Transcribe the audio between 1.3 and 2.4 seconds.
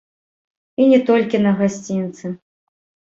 на гасцінцы.